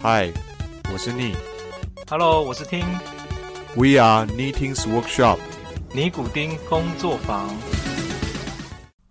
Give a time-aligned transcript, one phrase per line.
[0.00, 0.32] 嗨，
[0.92, 1.34] 我是逆
[2.08, 2.84] Hello，我是听
[3.74, 5.40] ，We are Knitting's Workshop。
[5.92, 7.50] 尼古丁工作坊。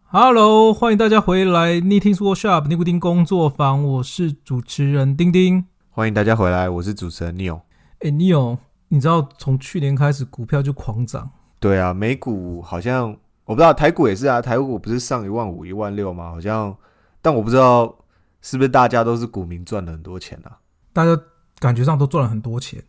[0.05, 5.65] Hello，欢迎大家回来 Knitting's Workshop 尼古丁工作坊，我是主持人丁丁。
[5.89, 7.59] 欢迎大家回来，我是主持人 Neil。
[7.99, 8.57] 哎，你有
[8.87, 11.29] 你知道从去年开始股票就狂涨，
[11.59, 13.09] 对啊，美股好像
[13.43, 16.29] 我不知道，台股也是啊，台股不是上一万五、一万六吗？
[16.29, 16.73] 好像，
[17.21, 17.93] 但我不知道
[18.41, 20.57] 是不是大家都是股民赚了很多钱啊？
[20.97, 21.21] 大家
[21.59, 22.83] 感觉上都赚了很多钱。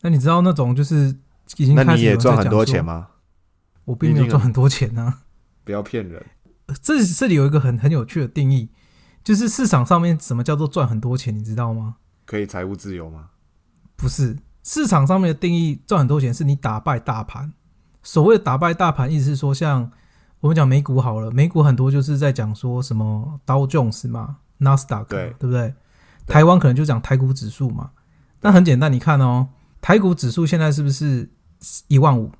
[0.00, 1.14] 那你知道那种就是
[1.58, 3.08] 已经那你开始赚很多钱吗？
[3.84, 5.18] 我并没有赚很多钱啊。
[5.62, 6.24] 不要骗人。
[6.80, 8.70] 这这里有一个很很有趣的定义，
[9.22, 11.96] 就是市场上面什么叫做赚很多钱，你知道吗？
[12.24, 13.28] 可以财务自由吗？
[13.96, 17.52] 不是市场上面的定义，赚很多钱是你打败大盘。
[18.02, 19.92] 所谓的打败大盘，意思是说，像
[20.40, 25.74] 我们讲美股好了，美股很多就是在讲说什么刀 Jones 嘛、纳斯达克，对对不对？
[26.26, 27.90] 对台湾可能就讲台股指数嘛。
[28.40, 29.48] 那很简单，你看哦，
[29.80, 31.30] 台股指数现在是不是
[31.88, 32.30] 一万五？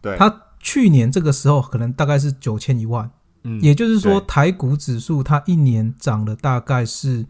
[0.00, 3.10] 对，它去年这个时候可能大概是九千一万，
[3.44, 7.26] 嗯也就是说，台股指数它一年涨了大概是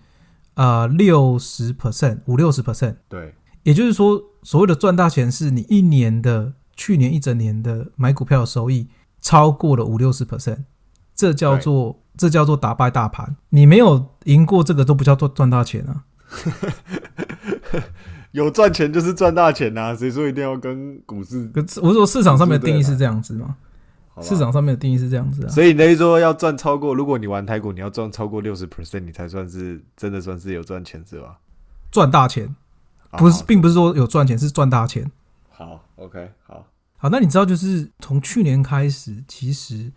[0.54, 8.88] 呃六十 percent 五六十 percent，对也就是说，所谓的赚大钱是你一年的去年一整年的买股票的收益
[9.20, 10.64] 超过了五六十 percent，
[11.14, 13.36] 这叫做这叫做打败大盘。
[13.50, 16.04] 你没有赢过这个都不叫做赚大钱啊。
[18.32, 21.46] 有赚钱就是赚大钱呐、谁说一定要跟股市？
[21.48, 23.56] 可是我说市场上面的定义是这样子嘛？
[24.20, 25.48] 市场上面的定义是这样子啊。
[25.48, 31.38] 所以等于说要赚超过，如果你玩台股，你要赚超过六十 percent，你才算是真的算是有赚钱是吧？
[31.92, 32.54] 赚大钱
[33.12, 35.08] 不是，并不是说有赚钱，是赚大钱。
[35.50, 39.92] 好，OK，好，好，那你知道，就是从去年开始，其实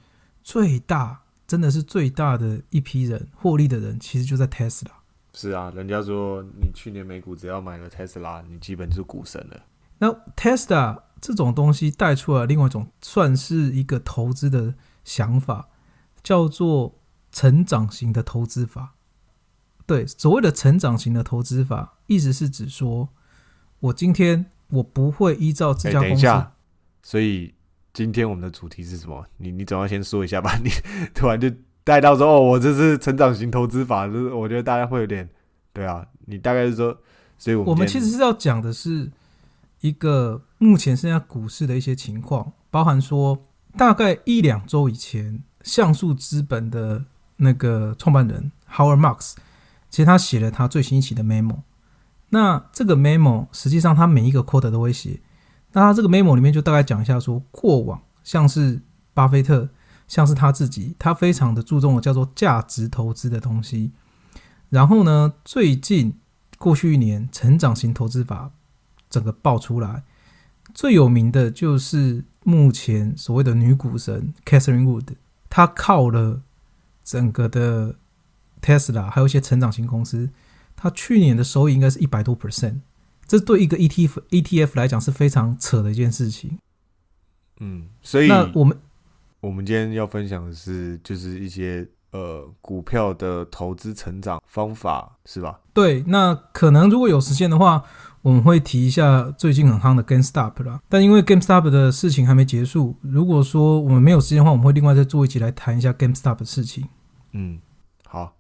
[0.48, 4.92] 最大真的是最大的一批人获利的人，其实就在 Tesla。
[5.34, 9.60] 是啊，人家说你去年美股只要买了 Tesla，你基本就是股神了。
[9.98, 15.68] 那 Tesla 这种东西带出来另外一种算是一个投资的想法，
[16.24, 16.98] 叫做
[17.34, 18.94] 成长型的投资法。
[19.86, 23.10] 对，所谓的成长型的投资法，意思是指说，
[23.82, 26.54] 我今天我不会依照这哎、家公司，等一下，
[27.04, 27.54] 所以
[27.98, 29.26] 今天我们的主题是什么？
[29.38, 30.56] 你你总要先说一下吧。
[30.64, 30.70] 你
[31.16, 31.50] 突然就
[31.84, 35.28] 带到说哦，我这是成长型投资法，就是我觉得大家会有点
[35.74, 36.06] 对啊。
[36.28, 36.96] 你大概是说，
[37.40, 39.12] 所以我们我们其实是要讲的是
[39.82, 43.44] 一个目前现在股市的一些情况，包含说
[43.76, 47.04] 大概一两周以前，像素资本的
[47.38, 49.34] 那个创办人 Howard Marks，
[49.90, 51.62] 其实他写了他最新一期的 memo。
[52.30, 55.20] 那这个 memo 实际上他每一个 quarter 都会写，
[55.74, 58.82] 那他这个 memo 里面就大概讲一下说，过往像是
[59.14, 59.70] 巴菲特，
[60.08, 63.92] 像是他自己，他非常的注重的叫做价值投资的东西。
[64.70, 66.18] 然后呢，最近
[66.58, 68.52] 过去一年成长型投资法
[69.10, 70.04] 整个爆出来，
[70.74, 75.16] 最有名的就是目前所谓的女股神 Catherine Wood，
[75.50, 76.42] 她靠了
[77.04, 77.96] 整个的
[78.62, 80.30] Tesla 还有一些成长型公司，
[80.76, 82.80] 她去年的收益应该是一百多 percent，
[83.28, 86.58] 这对一个 ETF ETF 来讲是非常扯的一件事情。
[87.60, 88.78] 嗯，所以那我们
[89.42, 95.60] 我们今天要分享的是，就是一些呃股票的投资成长方法，是吧？
[95.74, 97.84] 对，那可能如果有时间的话，
[98.22, 100.80] 我们会提一下最近很夯的 GameStop 啦。
[100.88, 106.88] 但因为 GameStop 的事情还没结束，如果说我们没有时间的话，我们会另外再做一集来谈一下 GameStop 的事情。
[107.34, 107.60] 嗯，
[108.06, 108.37] 好，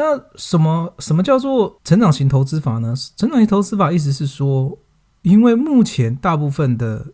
[0.00, 2.94] 那什么什么叫做成长型投资法呢？
[3.16, 4.78] 成长型投资法意思是说，
[5.22, 7.08] 因为目前大部分的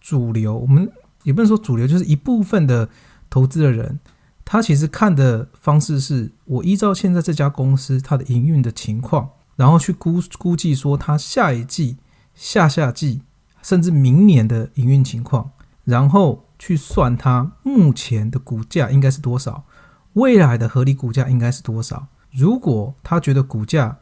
[0.00, 0.90] 主流，我们
[1.22, 2.88] 也不能说主流，就是一部分的
[3.30, 4.00] 投资的人，
[4.44, 11.98] 他其实看的方式是我依照现在这家公司它的营运的情况，然后去估估计说它下一季、
[12.34, 13.22] 下下季
[13.62, 15.52] 甚至明年的营运情况，
[15.84, 19.62] 然后去算它目前的股价应该是多少。
[20.14, 22.08] 未来的合理股价应该是多少？
[22.36, 23.98] 如果他觉得股价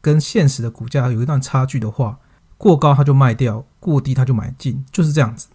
[0.00, 2.20] 跟现实的股价有一段差距的话，
[2.56, 5.48] 过高他就卖掉，过低他就买进，就是这样子。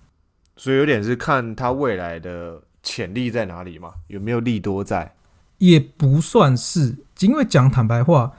[0.58, 5.14] 所以有点是看他未来的潜力在哪里嘛，有没有利多在？
[5.60, 8.34] 也不算是，因为讲坦白话，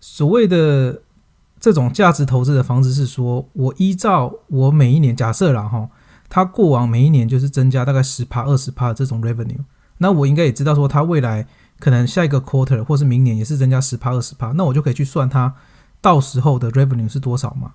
[0.00, 1.02] 所谓的
[1.60, 5.88] 这种价值投资的方式是说，我依照我每一年假设了哈，
[6.28, 9.64] 它过往每一年就是增加大概十趴、二十趴的这种 revenue，
[9.98, 11.46] 那我应该也知道说，它未来
[11.82, 15.52] 可能下一个 quarter 或是明年也是增加十趴、二十趴，那我就可以去算它
[16.00, 17.72] 到时候的 revenue 是多少嘛？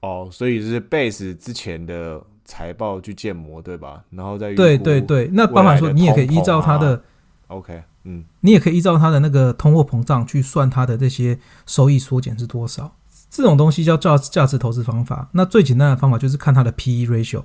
[0.00, 4.02] 哦，所以是 base 之前的财报去建模，对吧？
[4.10, 7.00] 然后再对对对，那包含说你也可以依照它的
[7.46, 12.92] ，OK，嗯，你也可以依照它的那个通货膨胀去算它的这些收益缩减是多少。
[13.30, 15.28] 这种东西叫价价值投资方法。
[15.32, 17.44] 那最简单的方法就是看它的 P/E ratio。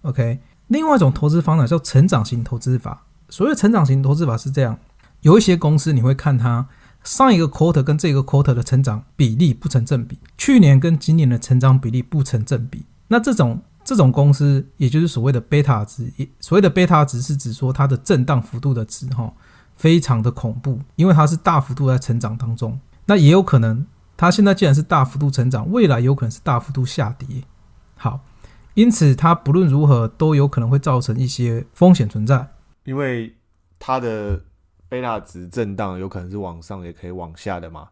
[0.00, 0.38] OK，
[0.68, 3.04] 另外一种投资方法叫成长型投资法。
[3.28, 4.78] 所谓成长型投资法是这样，
[5.22, 6.68] 有一些公司你会看它
[7.02, 12.84] 上一个 quarter 跟这个 quarter 的成长比例不成正比，去年跟今年的成长比例不成正比。
[13.08, 16.08] 那这种这种公司，也就是所谓的贝塔值，
[16.38, 19.32] 所谓的贝塔值是指说它的震荡幅度的值哈，
[19.74, 22.78] 非常的恐怖，因为它是大幅度在成长当中。
[23.06, 23.84] 那也有可能，
[24.16, 27.42] 它现在既然是大幅度成长，未来有可能是大幅度下跌。
[27.96, 28.20] 好，
[28.74, 32.48] 因此它不论如何都有可能会造成一些风险存在。
[32.84, 33.34] 因为
[33.78, 34.40] 它的
[34.92, 37.88] 贝塔值震荡有可能是往上，也可以往下的嘛，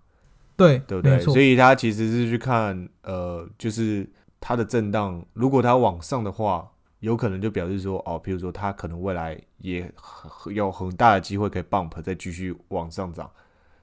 [0.55, 1.19] 对对不对？
[1.21, 4.07] 所以它其实是去看，呃，就是
[4.39, 9.91] 它的震荡，如果它往上的话，有可能就表示说，哦，譬如说它可能未来也
[10.53, 13.31] 有很大的机会可以 bump 再继续往上涨，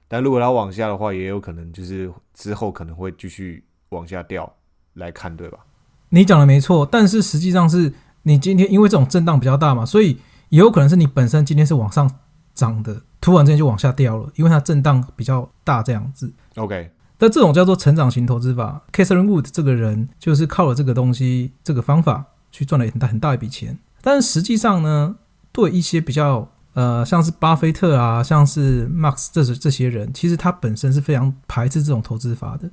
[0.06, 4.54] 但如果它往下的话，也有可能就是之后可能会继续往下掉
[4.94, 5.58] 来看，对吧？
[6.10, 7.92] 你讲的没错，但是实际上是
[8.22, 10.18] 你今天因为这种震荡比较大嘛，所以
[10.50, 12.08] 也有可能是你本身今天是往上
[12.58, 16.32] 涨的，突然之间就往下掉了，因为它震荡比较大这样子。
[16.56, 18.82] OK，但这种叫做成长型投资法。
[18.92, 23.78] Catherine Wood 这个人就是靠了这个东西、这个方法去赚了很大很大一笔钱。
[24.02, 25.14] 但是实际上呢，
[25.52, 32.68] 对一些比较呃，像是巴菲特啊，像是 Max 这这些人，其实他本身是非常排斥这种投资法的。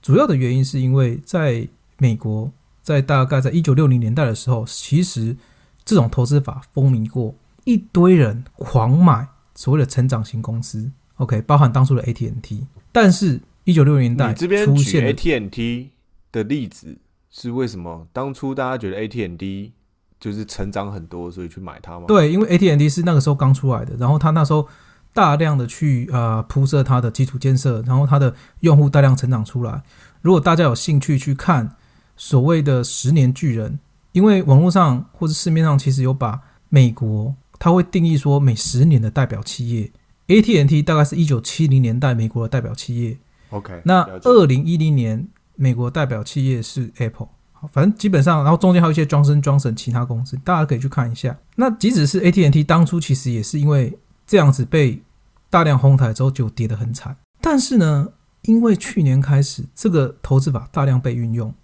[0.00, 1.68] 主要的原因是因为在
[1.98, 2.50] 美国，
[2.82, 5.36] 在大概在一九六零年代的时候，其实
[5.84, 10.90] 这种投资法风靡过，一堆人狂买所谓的成长型公司。
[11.16, 15.90] OK，包含当初的 AT&T，但是一九六零年代你这边举出现 AT&T
[16.32, 16.98] 的例子
[17.30, 18.06] 是为什么？
[18.12, 19.72] 当初大家觉得 AT&T
[20.18, 24.66] 就是成长很多，所以去买它吗？，对，因为 AT&T 是那个时候刚出来的，然后它那时候
[25.12, 29.82] 大量的去呃铺设它的基础建设，然后它的用户大量成长出来。
[30.22, 31.76] 如果大家有兴趣去看
[32.16, 33.78] 所谓的十年巨人，
[34.12, 39.88] 因为网络上或者市面上其实有把美国，它会定义说每十年的代表企业
[40.26, 43.16] ，AT&T 大概是一九七零年代美国的代表企业
[43.50, 47.28] ，OK，那二零一零年，美国代表企业是 Apple。
[47.52, 51.38] 好，反正基本上，然后中间还有一些 Johnson Johnson 其他公司，大家可以去看一下。
[51.54, 55.00] 那即使是 AT&T 当初其实也是因为这样子被
[55.48, 58.08] 大量哄抬之后就跌得很惨，但是呢，
[58.42, 61.54] 因为去年开始这个投资法大量被运用，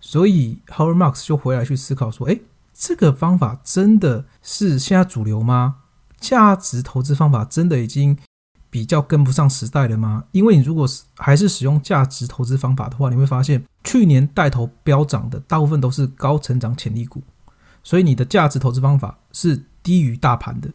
[0.00, 2.40] 所以 Howard Marks 就回来去思考说，诶，
[2.78, 5.76] 这个方法真的是现在主流吗？
[6.20, 8.18] 价值投资方法真的已经
[8.68, 10.24] 比较跟不上时代了吗？
[10.32, 17.22] 因为你如果是还是使用价值投资方法的话，你会发现去年带头飙涨的大部分都是高成长潜力股，
[17.82, 20.68] 所以你的价值投资方法是低于大盘的，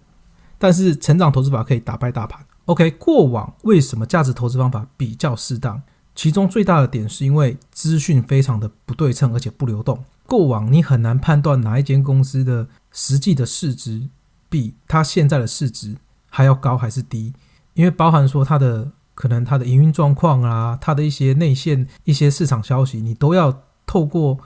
[0.57, 2.43] 但是成长投资法可以打败大盘。
[2.65, 5.81] OK，过往为什么价值投资方法比较适当？
[6.15, 10.03] 其中最大的点是因为资讯非常的不对称，而且不流动。
[10.31, 14.07] 过往你很难判断哪一间公司的实际的市值
[14.47, 15.97] 比它现在的市值
[16.29, 17.33] 还要高还是低，
[17.73, 24.37] 因为包含说它的可能它的营运状况啊，它的一些内线一些市场消息，你都要透过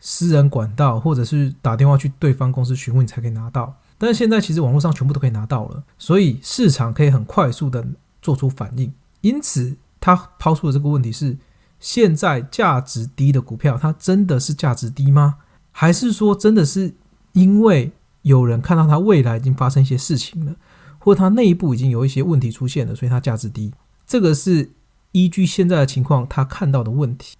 [0.00, 3.76] 私人管道或者是打电话去对方公司询问，你才可以拿到。
[3.98, 7.86] 但是现在其实网络上全部都可以拿到了，所以市场可以很快速的
[8.20, 8.92] 做出反应。
[9.20, 11.38] 因此，他抛出的这个问题是：
[11.80, 15.38] 现在价值低的股票，它真的是价值低吗？
[15.72, 16.94] 还是说真的是
[17.32, 17.90] 因为
[18.22, 20.54] 有人看到它未来已经发生一些事情了，
[20.98, 23.72] 或它内部已经有一些问题出现了，所以它价值低？
[24.06, 24.70] 这个是
[25.12, 27.36] 依据现在的情况他看到的问题。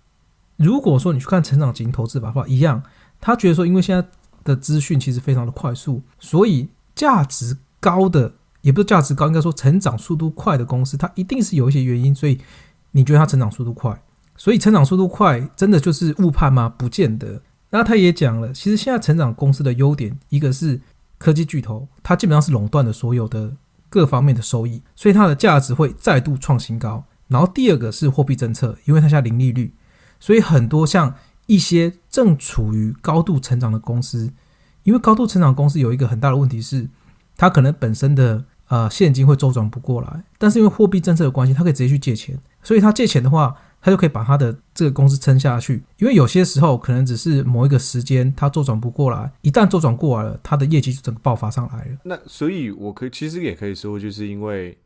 [0.57, 2.83] 如果说你去看成长型投资法的话，一样，
[3.21, 4.09] 他觉得说，因为现在
[4.45, 12.39] 的资讯其实非常的快速，所以价值高的也不是价值高，应该说成长速度快的公司，它一定是有一些原因，所以
[12.93, 14.01] 你觉得它成长速度快，
[14.41, 16.67] 所以成长速度快真的就是误判吗？
[16.67, 17.43] 不见得。
[17.69, 20.81] 那他也讲了，其实现在成长公司的优点，一个是
[21.19, 23.53] 科技巨头，它基本上是垄断了所有的
[23.91, 27.05] 各方面的收益，所以它的价值会再度创新高。
[27.29, 29.75] 然后第二个是货币政策，因为它现在零利率，
[30.19, 34.33] 所以很多像一些正处于高度成长的公司，
[34.85, 36.89] 因为高度成长公司有一个很大的问题是，
[37.37, 45.83] 它可能本身的呃现金会周转不过来，但是因为货币政策的关系，它可以直接去借钱，所以它借钱的话，他就可以把他的这个公司撑下去。
[45.99, 51.99] 因为有些时候可能只是某一个时间他周转不过来，一旦周转过来了，他的业绩就整个爆发上来了。
[52.05, 54.79] 那所以，我可以其实也可以说，就是因为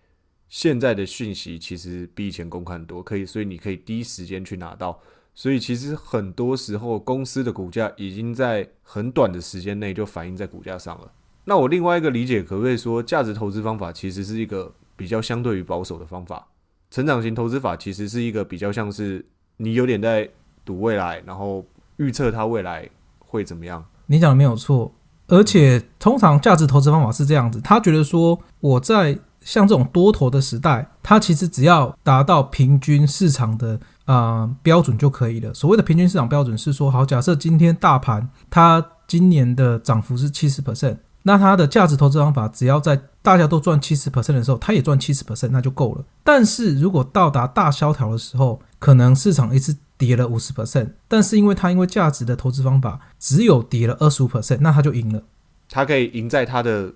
[0.49, 5.01] 现在的讯息其实比以前公开很多，可以，所以你可以第一时间去拿到。
[5.35, 11.11] 所以其实很多时候，公司的股价已经在很短的时间内就反映在股价上了。
[11.47, 16.47] 那我另外一个理解，可不可以说，价值投资方法其实是一个比较相对于保守的方法？
[16.95, 19.25] 成长型投资法其实是一个比较像是
[19.57, 20.31] 你有点在
[20.65, 23.85] 赌未来，然后预测它未来会怎么样。
[24.07, 24.95] 你讲的没有错，
[25.27, 35.53] 而且通常价值投资方法是这样子，他觉得说我在像这种多头的时代，它其实只要达到平均市场的啊、标准就可以了。
[35.53, 46.05] 所谓的平均市场标准是说，好，假设今天大盘它今年的涨幅是七十 percent，那它的价值投资方法只要在大家都赚七十 percent 的时候，它也赚七十 percent，那就够了。
[46.23, 55.23] 但是如果到达大萧条的时候，可能市场一次跌了五十 percent，但是因为它因为价值的投资方法只有跌了二十五 percent，那它就赢了。
[55.69, 56.93] 它可以赢在它的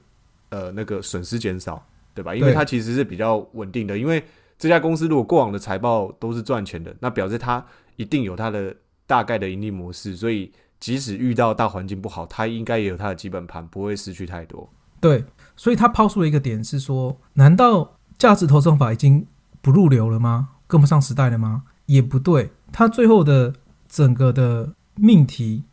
[0.51, 1.83] 呃那个损失减少，
[2.15, 2.35] 对吧？
[2.35, 4.23] 因为对它其实是比较稳定的，因为
[4.59, 7.65] 这家公司如果过往的财报都是赚钱的，那表示它
[7.97, 14.69] 一定有它的大概的盈利模式，所以即使遇到大环境不好，它应该也有它的基本盘，不会失去太多。
[15.01, 15.25] 对，
[15.57, 19.27] 所以他抛出了一个点是说，难道价值投资方法已经
[19.61, 20.49] 不入流了吗？
[20.67, 21.63] 跟不上时代了吗？
[21.87, 23.55] 也不对，他最后的
[23.89, 25.65] 整个的命题，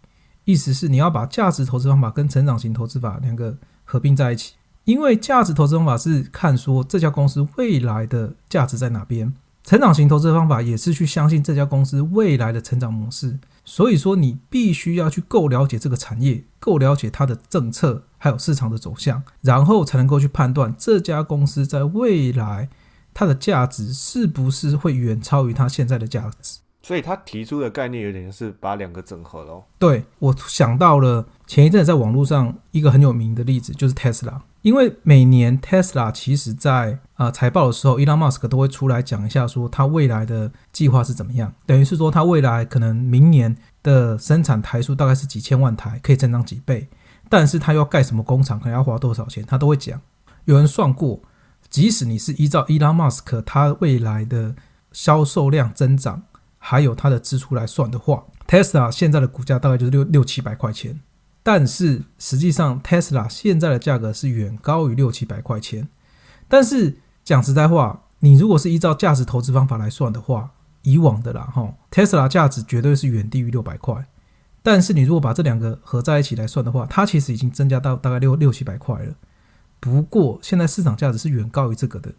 [0.44, 4.54] 意思是你要把价值投资方法跟成长型投资法两个合并在一起，
[4.86, 9.34] 因为价值投资方法是看说这家公司未来的价值在哪边，
[9.64, 13.38] 成长型投资方法也是去相信这家公司未来的成长模式。
[13.66, 22.70] 所以说，你必须要去够了解这个产业，够了解它的政策，还有市场的走向，然后才能够去判断这家公司在未来
[23.14, 26.60] 它的价值是不是会远超于它现在的价值。
[26.86, 29.64] 所以他提出的概念有点是把两个整合了、哦。
[29.80, 34.42] 对我想到了前一阵在网络上一个很有名的例子，就是 Tesla。
[34.62, 46.88] 因为每年 Tesla 其实在呃财报的时候，Elon Musk 都会出来讲一下说他未来的计划是怎么样，等于是说他未来可能明年的生产台数大概是几千万台，可以增长几倍，
[47.28, 50.00] 但是他要盖什么工厂，可能要花多少钱，他都会讲。
[50.44, 51.20] 有人算过，
[51.68, 54.56] 即使你是依照 Elon Musk 他未来的
[54.92, 56.22] 销售量增长，
[56.68, 61.00] 还有它的支出来算的话，Tesla 现在的股价大概就是六六七百块钱，
[61.44, 65.88] 但是实际上 Tesla 现在的价格是远高于六七百块钱。
[66.48, 74.08] 但是讲实在话，你如果是依照价值投资方法来算的话，以往的啦哈，Tesla 价值绝对是远低于六百块。
[74.64, 79.14] 但是你如果把这两个合在一起来算的话，它其实已经增加到大概六六七百块了。
[79.80, 82.12] 不过现在市场价值是远高于这个的，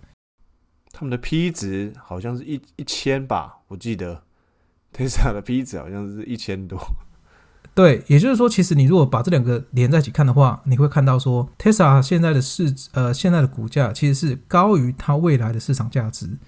[0.93, 4.23] 他们的 P 值好像是一一千吧，我记得
[4.97, 6.81] Tesla 的 P 值好像是一千多。
[7.75, 16.39] 对，也就是说，其实你如果把这两个连在一起看的话，你会看到说，Tesla 现在的市，呃，现在的股价其实是高于它未来的市场价值。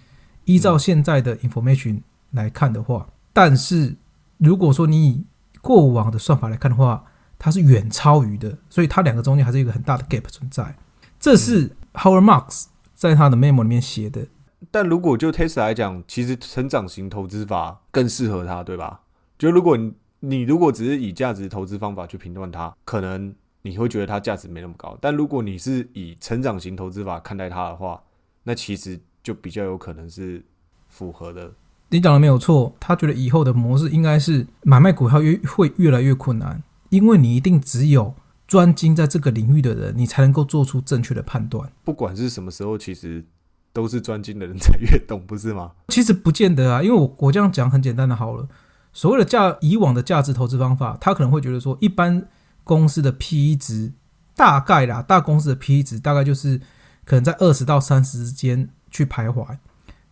[0.46, 2.00] 依照现在的 information
[2.30, 3.94] 来看的话，但是
[4.38, 5.24] 如果说你以
[5.60, 7.04] 过往的算法来看的话，
[7.38, 10.74] 它是远超于的，所以它两个中间还是一个很大的 gap 存在。
[11.20, 12.64] 这是 Howard Marks
[12.94, 14.26] 在他的 memo 里面写的。
[14.70, 19.00] 但如果就 Tesla 来讲，其实成长型投资法更适合它，对吧？
[19.38, 24.98] 就如果你你如果只是以价值投资方法去评断它，可能你会觉得它价值没那么高。
[25.00, 28.02] 但如果你是以成长型投资法看待它的话，
[28.42, 30.44] 那其实就比较有可能是
[30.88, 31.52] 符合的。
[31.90, 38.14] 你讲的没有错，他觉得以后的模式应该是买卖股票越会越来越困难，因为你一定只有
[38.46, 41.70] 专精在这个领域的人，你才能够做出正确的判断。
[41.84, 43.24] 不管是什么时候，其实
[43.72, 45.72] 都是专精的人才越懂，不是吗？
[45.88, 48.48] 其实不见得啊，因为我我这样讲很简单的好了。
[48.92, 52.26] 所谓的价以往的价值投资方法，他可能会觉得说，一般
[52.64, 53.92] 公司的 P E 值
[54.34, 56.58] 大概啦，大公司的 P E 值大概就是
[57.04, 59.58] 可能在二十到三十之间去徘徊。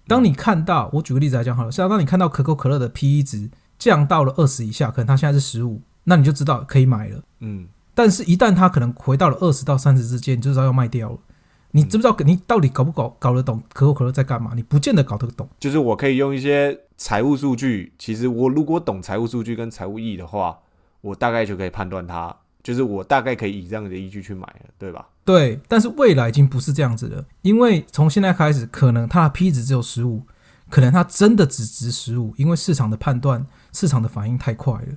[0.06, 7.20] 当你看到，我举个例子来讲好了，像当你看到可口可乐的 P E 值降到了二十以下，可能它现在是十五，那你就知道可以买了。
[7.40, 11.18] 嗯，但是，一旦它可能回到了二十到三十之间，你就知道要卖掉了。
[11.76, 14.52] 你知不知道你到底搞不搞搞得懂可口可乐在干嘛？
[14.56, 15.46] 你不见得搞得懂。
[15.60, 20.58] 就是我可以用一些财务数据，其实我如果懂财务数据跟财务意义的话，
[21.02, 25.06] 我大概就可以判断它，就是我大概可以以这样的依据去买了，对吧？
[25.26, 30.22] 对，但是未来已经不是这样子了，因为从现在开始，可能它的 P 值只有十五，
[30.70, 34.88] 可能它真的只值十五，因为市场的判断、市场的反应太快了。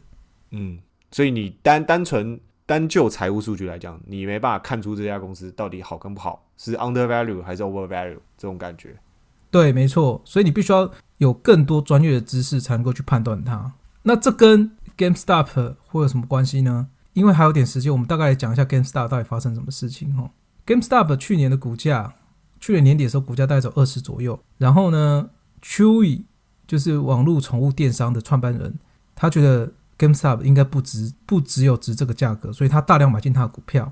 [0.51, 0.79] 嗯，
[1.11, 8.95] 所以你单单纯单就财务数据来讲，你没办法看出这家公司到底好跟不好，是 under value 还是 over value 这种感觉。
[9.49, 13.73] 对，没错，所以你必须要有更多专业的知识才能够去判断它。
[14.03, 16.89] 那这跟 GameStop 会有什么关系呢？
[17.13, 20.29] 因为还有点时间，我们大概来讲一下 GameStop 到底发生什么事情哈。
[20.67, 22.13] GameStop 去年的股价，
[22.59, 24.39] 去年年底的时候股价大概走二十左右。
[24.57, 25.29] 然后呢
[25.63, 26.23] ，Chewy
[26.67, 28.77] 就是网络宠物电商的创办人，
[29.15, 33.91] 他觉得 GameStop 应该不值，不只有值这个价格，所以他大量买进他的股票。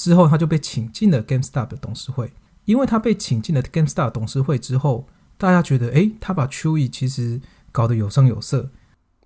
[0.00, 2.32] 之后他就被请进了 GameStop 的董事会。
[2.64, 7.40] 因为他被请进了 GameStop 董事会之后，大家觉得，诶，他把 Chewy 其实
[7.70, 8.70] 搞得有声有色。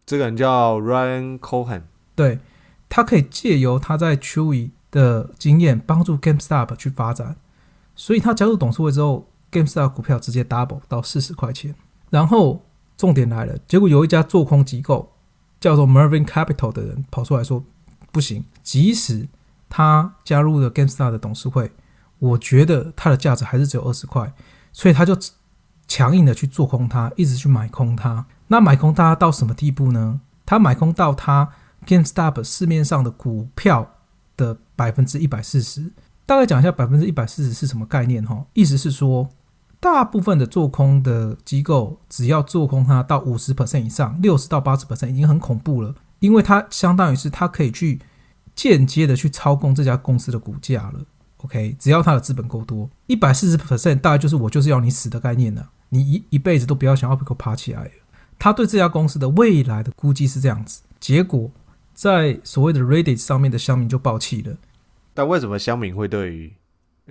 [0.05, 1.83] 这个人叫 Ryan Cohen，
[2.17, 2.41] 对
[2.89, 7.37] 他可以借由他在 Chewy 的经验，帮助 GameStop 去发展。
[7.95, 11.75] 所以他加入董事会之后，GameStop 股票直接 double 到四十块钱。
[12.11, 12.65] 然后
[12.97, 15.13] 重点来了，结果有一家做空机构
[15.61, 17.65] 叫做 Mervin Capital 的人跑出来说
[18.11, 19.29] ：“不行，即使
[19.77, 21.73] 他加入了 Gamestar 的董事会，
[22.21, 24.33] 我觉得它的价值还是只有二十块。”
[24.73, 25.19] 所以他就
[25.89, 28.25] 强硬的去做空它，一直去买空它。
[28.47, 30.21] 那买空它到什么地步呢？
[30.47, 31.49] 他买空到他
[31.85, 33.97] GameStop 市面上的股票
[34.37, 35.91] 的百分之一百四十。
[36.25, 38.47] 大概讲一下百分之一百四十是什么概念哈？
[38.53, 39.29] 意思是说，
[39.81, 48.01] 大部分的做空的机构，只要做空它到五十 percent 以上，六十到八十 percent 已经很恐怖了，因为它相当于是它可以去
[48.55, 51.01] 间接的去操控这家公司的股价了。
[51.39, 57.91] OK，只要它的资本够多，一百四十 percent 大概就是我就是要你死的概念了，你一一辈子都不要想要被我爬起来。
[58.39, 61.51] 他对这家公司的未来的估计是这样子，结果
[61.93, 64.57] 在所谓的 Reddit 上面的乡民就爆气了。
[65.13, 66.53] 但为什么乡民会对于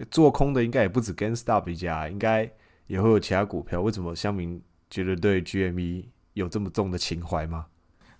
[0.09, 2.51] 做空的应该也不止 GameStop 一家，应该
[2.87, 3.81] 也会有其他股票？
[3.81, 7.67] 为什么乡民觉得对 GME 有这么重的情怀吗？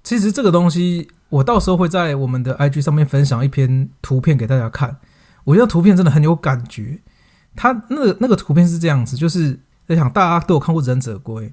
[0.03, 4.98] 其实这个东西，我到时候会在我们的 IG 上面分享一篇图片给大家看。
[5.45, 7.00] 我觉得图片真的很有感觉。
[7.55, 11.50] 它那个那个图片是这样子，就是在想大家都有看过《忍者龟》，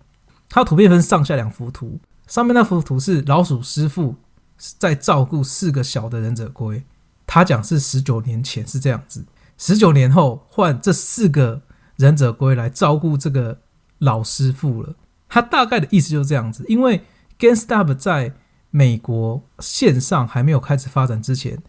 [0.48, 4.16] 它图片分上下两幅图，上面那幅图是老鼠师傅
[4.56, 6.82] 在照顾四个小的忍者龟。
[7.26, 9.24] 他讲是十九年前是这样子，
[9.56, 11.62] 十九年后换这四个
[11.96, 13.58] 忍者龟来照顾这个
[13.98, 14.94] 老师傅了。
[15.28, 17.02] 他大概的意思就是这样子，因为
[17.40, 18.34] GameStop 在
[18.70, 21.60] 美国线上还没有开始发展之前，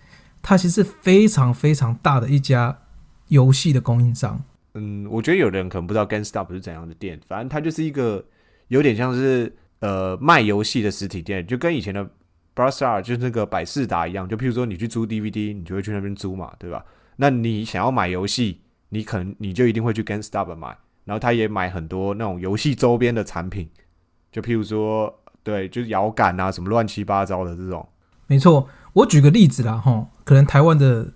[0.44, 2.78] 它其实是非常非常大的一家
[3.30, 4.44] 游戏的供应商。
[4.74, 8.24] 嗯，我觉得有的人可能不知道 GameStop 是怎样的店，反正它就是一个
[8.68, 12.08] 有点像是呃卖游戏的实体店，就跟以前的。
[12.54, 16.84] b r a s t a r 就是那个百事达一样，就譬如说你去租 DVD，你就会去那边租嘛，对吧？
[17.16, 23.70] 那你想要买游戏，你可能你就一定会去 GameStop 买，然后他也买很多那种游戏周边的产品，
[24.34, 27.88] 就譬如说，对，就是摇杆啊，什么乱七八糟的这种。
[28.28, 31.08] 没错，我举个例子啦，哈，可能台湾的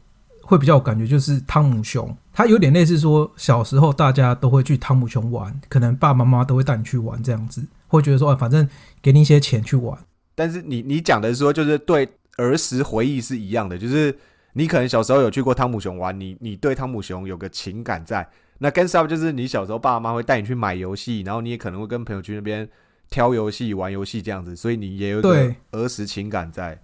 [0.42, 8.68] 会比较有感觉，就是汤姆熊，它有点类似说小时候大家都会去汤姆熊玩，可能爸爸妈妈都会带你去玩这样子，会觉得说，反正
[9.02, 9.98] 给你一些钱去玩。
[10.36, 14.14] 但是你你讲的说就是对儿时回忆是一样的，就是
[14.54, 18.28] 你可能小时候有去过汤姆熊玩，你你对汤姆熊有个情感在。
[18.58, 22.68] 那跟 b 就是你小时候爸爸妈妈会带你去买游戏，然后你也可能会跟朋友去那边
[23.10, 26.82] 挑游戏、玩游戏这样子，所以你也有个儿时情感在。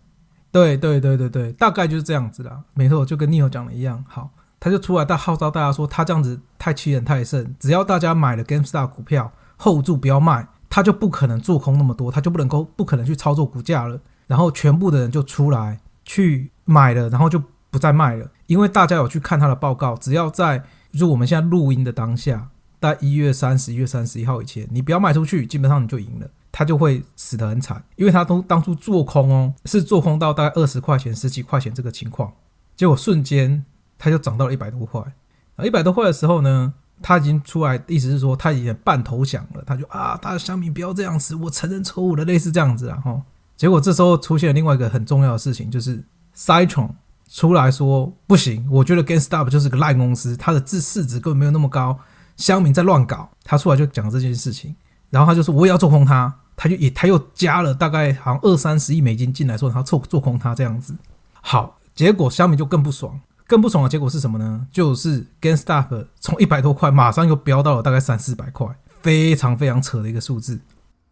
[0.52, 2.62] 对对对对对，大概就是这样子啦。
[2.74, 4.04] 没错，就跟 Neil 讲的一样。
[4.08, 4.30] 好，
[4.60, 10.48] 他就出来大号召大家说，他这样子太欺人太甚，只要大家买了 GameStar 股票，hold 住不要卖。
[10.70, 14.00] 他就不可能做空那么多，他就不能够不可能去操作股价了。
[14.26, 18.26] 然后全部的人就出来去买了，然后就不再卖了。
[18.48, 20.60] 因为大家有去看他的报告，只要在
[20.94, 22.48] 就是我们现在录音的当下，
[22.82, 26.28] 在一月三十一月三十一号以前，你不要卖出去，基本上你就赢了。
[26.52, 32.34] 他就会死得很惨，因为他都当初做空哦，是做空到大概二十块钱、十几块钱这个情况，
[32.76, 33.64] 结果瞬间
[33.98, 35.02] 他就涨到了一百多块。
[35.56, 36.74] 啊，一百多块的时候呢？
[37.04, 39.64] 他已经出来，意思是说他已经半投降了。
[39.66, 42.98] 他就啊，他的小米不要这样子，我承认错误了，类似这样子啊。
[43.04, 43.20] 哈，
[43.58, 46.04] 结果这时候出现了另外一个很重要的事情，就是
[46.36, 46.92] Citron
[47.28, 51.98] 出来说不行，我觉得 GameStop 就是个烂公司，它的市市值根本没有那么高，
[52.42, 53.30] 香民在乱搞。
[53.44, 54.76] 他出来就讲这件事情，
[55.10, 60.96] 然后他就说我也要做空他，他就也他又加了大概好像二三十亿美金进来，说他做做空他这样子。
[61.42, 63.20] 好，结果乡民就更不爽。
[63.48, 64.66] 更不爽的结果是什么呢？
[64.72, 68.66] 就是 GameStop 从一百多块马上又飙到了大概三四百块，
[69.02, 70.58] 非常非常扯的一个数字。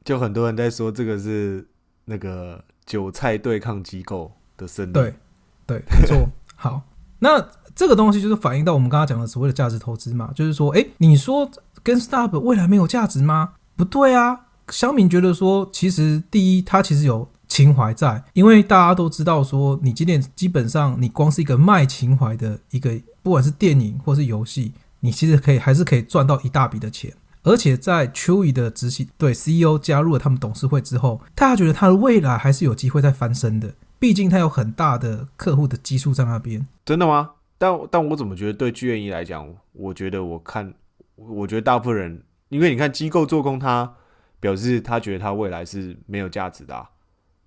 [0.05, 1.67] 就很多人在说这个是
[2.05, 4.93] 那个韭菜对抗机构的胜利。
[4.93, 5.13] 对，
[5.67, 6.29] 对，没错。
[6.55, 6.81] 好，
[7.19, 7.45] 那
[7.79, 11.49] 这个东西就是反映到我们刚刚讲的所谓的价值投资嘛，就是说，哎，你说
[11.81, 13.51] GameStop 未来没有价值吗？
[13.77, 17.29] 不对啊，小敏觉得说，其实第一，它其实有。
[17.47, 27.11] 情怀在，因为大家都知道说，你今天基本上你光是一个卖情怀的一个，不管是电影或是游戏，你其实可以还是可以赚到一大笔的钱。
[27.41, 33.73] 而且在 Chewy 的执行对 CEO 加入了他们董事会之后，大家觉得他的未来还是有机会再翻身的。
[33.97, 36.67] 毕竟他有很大的客户的基数在那边。
[36.85, 37.31] 真的吗？
[37.59, 40.73] 但但我怎么觉得对剧院一来讲，我觉得我看，
[41.15, 43.95] 我觉得大部分人，因为你看机构做空他，
[44.39, 46.87] 表示他觉得他未来是没有价值的。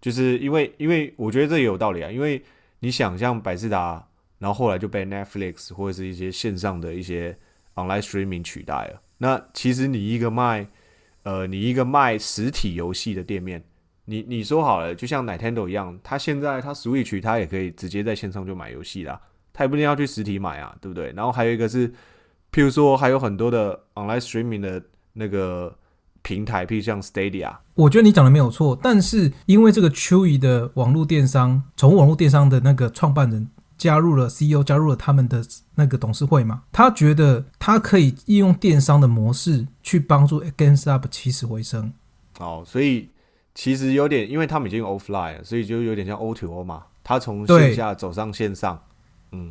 [0.00, 2.10] 就是因为，因为我觉得这也有道理啊。
[2.10, 2.42] 因为
[2.80, 4.06] 你想象百事达，
[4.38, 7.38] 然后后来就被 Netflix 或者是一些线上的一些
[7.76, 9.00] online streaming 取代了。
[9.18, 10.66] 那其实你一个卖
[11.22, 13.62] 呃，你一个卖实体游戏的店面，
[14.06, 19.20] 你你说好了，就像 Nintendo 一样，它现在它 Switch 它也可以直接在线上就买游戏啦，
[19.52, 21.12] 它也不一定要去实体买啊，对不对？
[21.16, 21.88] 然后还有一个是，
[22.52, 25.76] 譬如说还有很多的 online streaming 的那个
[26.22, 41.92] 平台，譬如像 Stadia，我觉得你讲的没有错，但是因为这个 Chewy 的网络电商，宠物网络电商的那个创办人加入了 CEO，加入了他们的那个董事会嘛，他觉得他可以利用电商的模式去帮助 Against Up 起死回生。
[42.38, 43.10] 哦，所以
[43.54, 48.80] 其实有点，因为他们已经 offline 了，所以就有点像 O to O 嘛，他从线下走上线上，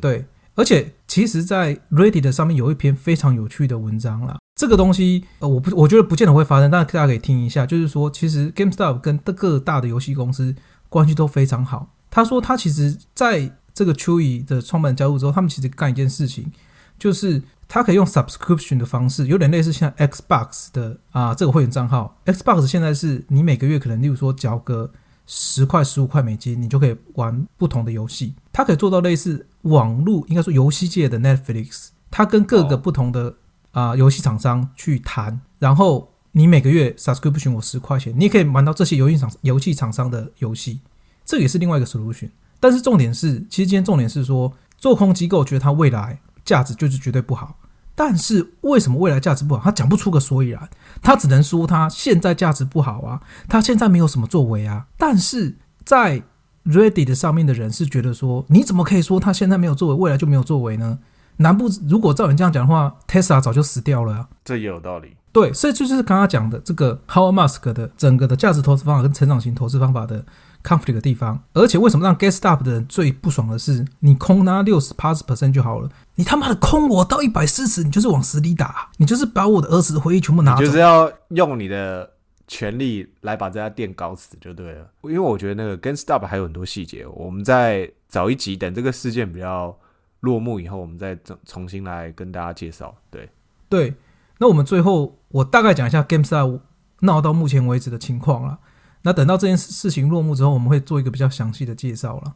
[0.00, 4.38] 对，而且其实，在 Reddit 上面有一篇非常有趣的文章啦。
[4.54, 7.64] 这个东西，呃，我不，我觉得不见得会发生，但大家可以听一下。
[7.64, 10.54] 就是说，其实 GameStop 跟各大的游戏公司
[10.88, 11.94] 关系都非常好。
[12.10, 16.52] 他说，他其实在这个 c h e 的创办加入之后，他们其实干一件事情，
[16.98, 22.20] 就是他可以用 subscription 的方式，有点类似像 Xbox 的啊这个会员账号。
[22.26, 24.92] Xbox 现在是你每个月可能，例如说缴个
[25.26, 28.34] 十块、十五块美金，你就可以玩不同的游戏。
[28.52, 31.88] 它可以做到类似网络，应该说游戏界的 Netflix。
[32.10, 33.34] 它跟各个哦不同的
[33.70, 40.80] 啊、游戏厂商去谈，然后你每个月 subscription 我十块钱，你也可以玩到这些游戏厂游戏厂商的游戏，
[41.24, 42.28] 这也是另外一个 solution。
[42.60, 47.56] 但是重点是，其实今天重点是说，做空机构觉得它未来价值就是绝对不好。
[47.94, 49.62] 但是为什么未来价值不好？
[49.64, 50.68] 他讲不出个所以然，
[51.02, 54.86] 他只能说他现在价值不好啊，他现在没有什么作为啊。
[54.96, 56.22] 但是在
[56.64, 60.98] Reddit 上面的人是觉得说，你怎么可以说他现在没有作为，未来就没有作为呢？
[61.38, 64.28] 难不如果照你这样讲的话，Tesla 早就死掉了啊。
[64.44, 65.16] 这也有道理。
[65.32, 70.24] 对，所以这就是刚刚讲的这个 Howard Musk 的整个的价值投资方法跟成长型投资方法的
[70.62, 71.42] conflict 的地方。
[71.52, 80.64] 而且为什么让 GameStop 的人最不爽的是，你空他六十八十 percent 就好了，你他妈的空我到一百四十，你就是往死里打，你就是把我的儿子的回忆全部拿走。
[80.64, 82.10] 就是要用你的
[82.46, 84.86] 权力来把这家店搞死就对了。
[85.02, 89.76] 因为我觉得那个跟 Stop 还有很多细节，我们在早一集等这个事件比较
[90.20, 92.94] 落幕以后，我们再重重新来跟大家介绍。
[93.10, 93.28] 对，
[93.68, 93.94] 对，
[94.38, 96.60] 那我们最后我大概讲一下 GameStop
[97.00, 98.58] 闹到目前为止的情况了。
[99.02, 102.34] 那等到这件事事情落幕之后，我们会做一个比较详细的介绍了。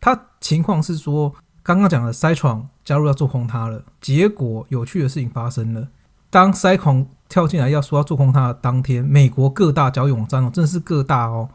[0.00, 5.88] 它情况是说，刚刚讲的塞闯加入要做空它了，结果有趣的事情发生了。
[6.30, 11.48] 当塞狂跳进来要说要做空它的当天，美国各大交易网站哦，真的是各大哦，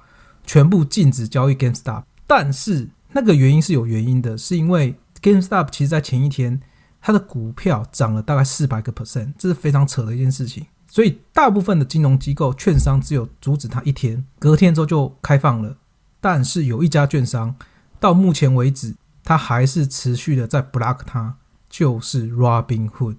[0.46, 2.04] 全部禁止交易 GameStop。
[2.26, 6.60] 但是那个原因是有原因的，是因为 GameStop 其实在前一天
[7.02, 10.66] 它的股票涨了大概四百个 percent，这是非常扯的一件事情。
[10.94, 15.76] 所以大部分的金融机构、券商只有阻止它一天，隔天之后就开放了。
[16.22, 17.56] 但是有一家券商
[18.00, 23.16] 到目前为止，它还是持续的在 block 它，就是 Robinhood。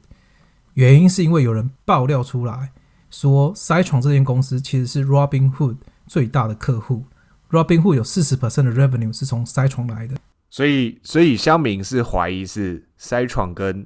[0.74, 2.70] 原因是因为有人爆料出来
[3.10, 7.06] 说，Citron 这间公司其实是 Robinhood 最大的客户
[7.50, 10.14] ，Robinhood 有四十 percent 的 revenue 是从 Citron 来的。
[10.48, 13.84] 所以所以乡民是怀疑是塞闯跟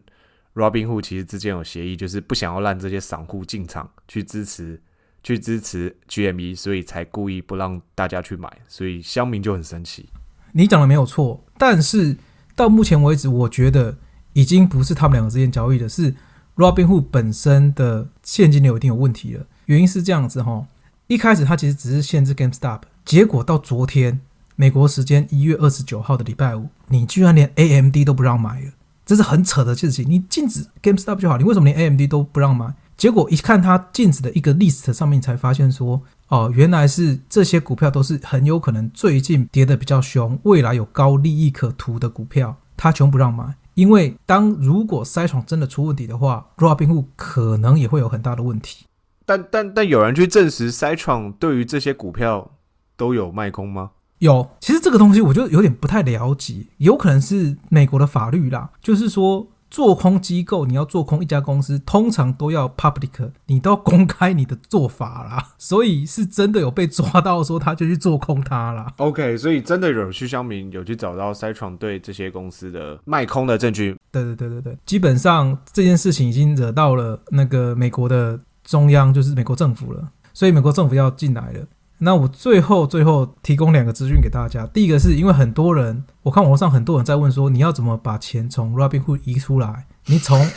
[0.58, 4.80] Robinhood 其实之间有协议，就是不想要让这些散户进场去支持
[5.22, 10.08] 去支持 GME，所以才故意不让大家去买，所以乡民就很生气。
[10.52, 12.16] 你讲的没有错，但是
[12.56, 13.96] 到目前为止，我觉得
[14.32, 16.14] 已经不是他们两个之间交易的，是
[16.56, 19.46] Robinhood 本身的现金流一定有问题了。
[19.66, 20.66] 原因是这样子哈，
[21.06, 24.20] 一开始它其实只是限制 GameStop，结果到昨天
[24.56, 28.72] 美国时间一月二十九号的礼拜五，你居然连 AMD 都不让买了，
[29.08, 30.04] 这是很扯的事情。
[30.06, 32.74] 你禁止 GameStop 就好，你为什么连 AMD 都不让买？
[32.94, 43.54] 结果一看它禁止的一个 list 上面，才发现说，哦，原来是这些股票都是很有可能最近跌得比较凶，未来有高利益可图的股票，它全不让买。
[43.72, 48.84] 因为当如果塞闯真的出问题的话，Robinhood 可能也会有很大的问题。
[49.24, 52.50] 但但但有人去证实塞创对于这些股票
[52.94, 53.92] 都有卖空吗？
[54.18, 68.92] 有，其实这个东西我就有点不太了解，有可能是美国的法律啦，就是说做空机构你要做空一家公司，通常都要 public，你都要公开你的做法啦， 所以是真的有被抓到说他就去做空它啦。
[68.96, 73.94] OK，所以真的有去乡民有去找到塞创对这些公司的卖空的证据。
[74.10, 81.60] 对对对对对，基本上这件事情已经惹到了那个美国的中央，就是美国政府了，所以美国政府要进来了。
[81.98, 89.86] 那我最后最后提供两个资讯给大家，第一个是因为很多人，我看网络上很多人在问说，你要怎么把钱从 Robinhood 移出来？
[90.06, 90.48] 你从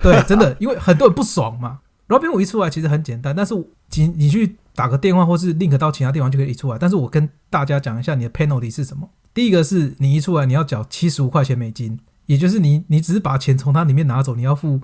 [0.00, 1.80] 对，真的，因为很多人不爽嘛。
[2.08, 3.54] Robinhood 移出来其实很简单，但是
[3.94, 6.78] 你你去打个电话或是 link 到其他地方就可以移出来。
[6.78, 9.08] 但是我跟大家讲一下你的 penalty 是什么。
[9.32, 14.82] 第一个是你移出来你要缴七十五块钱美金，也就是你你只是把钱从它里面拿走，你要付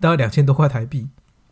[0.00, 1.08] 大概两千多块台币，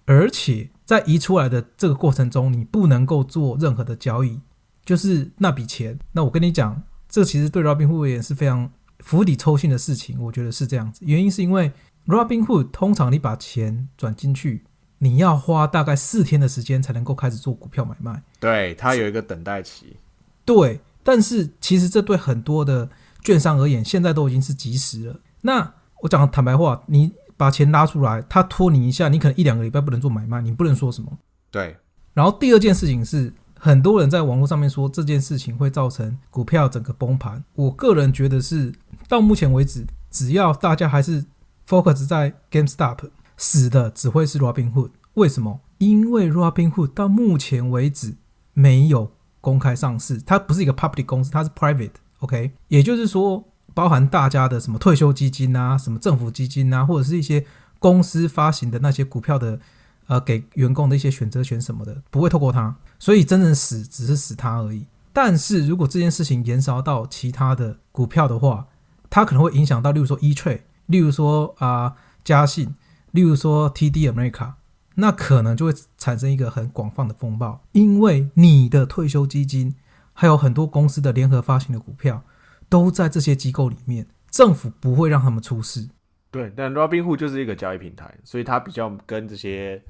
[0.07, 4.41] 而且在移出来的这个过程中，你不能够做任何的交易，
[4.85, 5.99] 就是那笔钱。
[6.13, 8.71] 那我跟你讲，这其实对 Robinhood 而言是非常
[9.01, 11.01] 釜底抽薪的事情，我觉得是这样子。
[11.05, 11.73] 原因是因为
[12.07, 14.65] Robinhood 通常你把钱转进去，
[14.99, 18.23] 你要花大概四天的时间才能够开始做股票买卖。
[18.39, 19.97] 对，它有一个等待期。
[20.45, 22.89] 对，但是其实这对很多的
[23.25, 25.21] 券商而言，现在都已经是及时了。
[25.41, 31.19] 那我讲坦白话，你把钱拉出来，他拖你一下，你可能一两个礼拜不能做买卖，你不能说什么。
[31.51, 31.77] 对，
[32.15, 37.43] 然后第二件事情是，很多人在网络上面说这件事情会造成股票整个崩盘。
[37.55, 38.73] 我个人觉得是，
[39.09, 41.25] 到目前为止，只要大家还是
[41.69, 44.91] focus 在 GameStop，死的只会是 Robinhood。
[45.15, 45.61] 为什么？
[45.79, 48.17] 因为 Robinhood 到目前为止
[48.55, 51.91] 没有公开上市，它不是一个 public 公司，它是 private。
[52.21, 53.45] OK，也就是说，
[53.77, 57.45] 包含大家的什么退休基金啊、什么政府基金啊，或者是一些
[57.79, 59.61] 公司发行的那些股票的，
[60.07, 64.87] 呃，给员工的一些选择权什么的，不会透过它，所以真正死只是死它而已。
[65.13, 68.67] 但是如果这件事情延烧到其他的股票的话，
[69.11, 72.75] 它可能会影响到，例如说 E Trade，例如说啊嘉信，
[73.11, 74.55] 例如说 TD America，
[74.95, 79.75] 那可能就会产生一个很广泛的风暴，因为你的退休基金
[80.15, 82.23] 还有很多公司的联合发行的股票
[82.69, 85.89] 都在这些机构里面，政府不会让他们出事。
[86.31, 89.83] 对，但 Robinhood 就是一个交易平台，所以它比较跟这些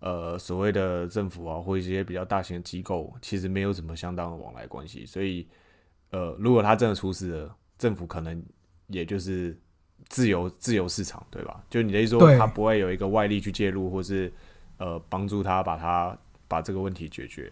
[0.00, 5.06] 呃所谓的政府啊，或一些比较大型的机构，其实没有什么相当的往来关系。
[5.06, 5.46] 所以，
[6.10, 8.42] 呃，如果它真的出事了，政府可能
[8.88, 9.58] 也就是
[10.08, 11.62] 自由自由市场，对吧？
[11.70, 14.30] 就你的意思说，对它不会有一个外力去介入，或是
[14.76, 16.16] 呃帮助他把它
[16.46, 17.50] 把这个问题解决。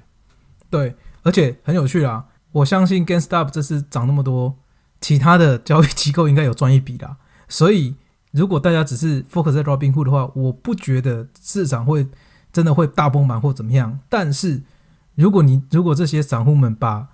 [0.69, 2.27] 对，而且很有趣啊！
[2.51, 4.55] 我相信 GameStop 这次涨那么多，
[5.03, 7.19] 其他的交易机构应该有赚一笔啦。
[7.47, 7.95] 所以，
[8.31, 12.09] 如果大家只是 focus 在 Robinhood 的话，我不觉得市场会
[12.51, 14.01] 真的会大崩盘或怎么样。
[14.09, 14.63] 但是，
[15.17, 17.09] 如果你如果这些散户们把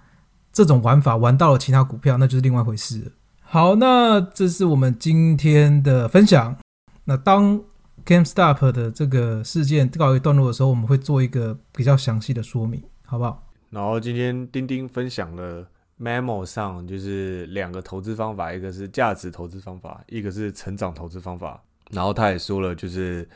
[0.53, 3.11] 这种玩法玩到了其他股票，那就是另外一回事了。
[3.41, 6.57] 好，那这是我们今天的分享。
[7.05, 7.61] 那当
[8.05, 13.43] GameStop 的这个事件告一段落的时候，我们会做一个比较详细的说明，好不好？
[13.71, 15.67] 然后今天丁丁分享了
[16.01, 21.63] memo 上就是两个投资方法，一个是价值投资方法，一个是成长投资方法。
[21.91, 23.29] 然后他也说了，就是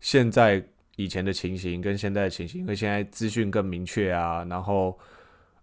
[0.00, 0.62] 现在
[0.96, 4.98] 以前的情形跟现在的情形，因为现在资讯更明确啊，然后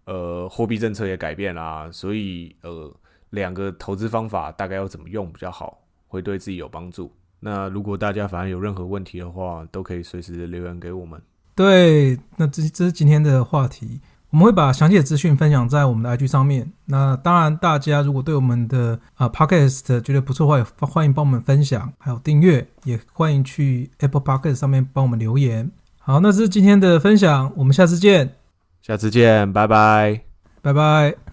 [0.05, 2.93] 呃货币政策也改变啦、所以呃
[3.31, 7.11] 两个投资方法大概要怎么用比较好，会对自己有帮助。
[7.39, 11.21] 那如果大家反正有任何问题的话，都可以随时留言给我们。
[11.53, 14.01] 对，那这这是今天的话题，
[14.35, 16.69] 我们会把详细的资讯分享在我们的 IG 上面。
[16.87, 25.71] 那当然，大家如果对我们的啊、Podcast 觉得不错的话，也欢迎帮我们分享，还有订阅，也欢迎去 Apple Podcast 上面帮我们留言。
[25.99, 28.35] 好，那这是今天的分享，我们下次见，
[28.81, 30.19] 下次见，拜拜。
[30.61, 31.24] 拜拜。